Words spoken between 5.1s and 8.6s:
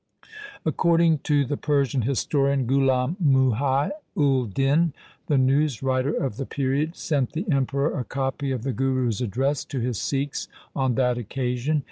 the newswriter of the period sent the Emperor a copy